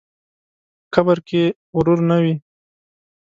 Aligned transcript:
په 0.83 0.87
قبر 0.93 1.17
کې 1.27 1.43
غرور 1.75 1.99
نه 2.09 2.17
وي. 2.23 2.35